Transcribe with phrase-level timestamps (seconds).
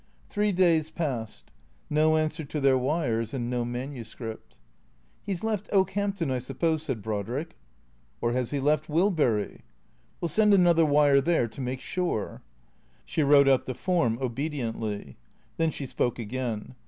[0.29, 1.51] Three days passed.
[1.87, 4.57] No answer to their wires and no manu script."
[5.27, 7.51] He 's left Okehampton, I suppose," said Brodrick."
[8.19, 9.57] Or has he left Wilbury?""
[10.19, 12.41] We '11 send another wire there, to make sure."
[13.05, 15.17] She wrote out the form obediently.
[15.57, 16.73] Then she spoke again.